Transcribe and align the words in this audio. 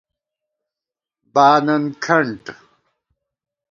بانَن 1.33 1.83
کھنٹ 2.03 2.43